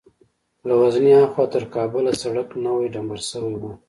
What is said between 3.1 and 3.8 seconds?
سوى و.